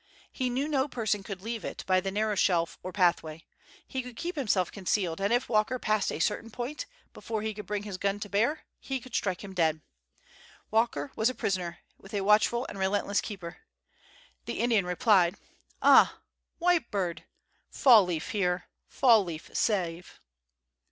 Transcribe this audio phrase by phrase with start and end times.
[0.31, 3.45] He knew no person could leave it by the narrow shelf or pathway.
[3.87, 7.67] He could keep himself concealed, and if Walker passed a certain point, before he could
[7.67, 9.79] bring his gun to bear, he could strike him dead.
[10.71, 13.57] Walker was a prisoner, with a watchful and relentless keeper.
[14.45, 15.35] The Indian replied:
[15.83, 16.17] "Ah,
[16.57, 17.25] White Bird!
[17.69, 18.69] Fall leaf here!
[18.87, 20.19] Fall leaf save!"